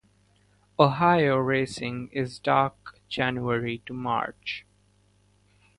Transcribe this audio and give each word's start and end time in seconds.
Ohio 0.79 1.37
racing 1.37 2.09
is 2.11 2.39
dark 2.39 2.97
January 3.07 3.83
to 3.85 3.93
March. 3.93 4.65